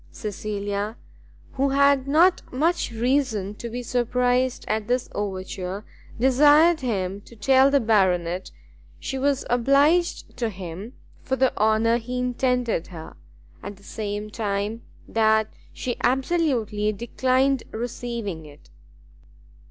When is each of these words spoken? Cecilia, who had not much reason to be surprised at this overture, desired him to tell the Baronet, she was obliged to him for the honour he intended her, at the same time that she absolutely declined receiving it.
Cecilia, 0.11 0.97
who 1.51 1.69
had 1.69 2.07
not 2.07 2.41
much 2.51 2.89
reason 2.91 3.53
to 3.53 3.69
be 3.69 3.83
surprised 3.83 4.65
at 4.67 4.87
this 4.87 5.07
overture, 5.13 5.85
desired 6.19 6.79
him 6.79 7.21
to 7.21 7.35
tell 7.35 7.69
the 7.69 7.79
Baronet, 7.79 8.49
she 8.99 9.19
was 9.19 9.45
obliged 9.47 10.35
to 10.37 10.49
him 10.49 10.93
for 11.21 11.35
the 11.35 11.55
honour 11.55 11.97
he 11.97 12.17
intended 12.17 12.87
her, 12.87 13.15
at 13.61 13.75
the 13.75 13.83
same 13.83 14.31
time 14.31 14.81
that 15.07 15.53
she 15.71 15.97
absolutely 16.01 16.91
declined 16.91 17.61
receiving 17.71 18.43
it. 18.47 18.71